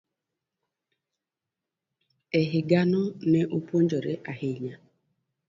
E 2.39 2.41
higano, 2.51 3.01
ne 3.31 3.41
opuonjore 3.55 4.13
ahinya. 4.31 4.75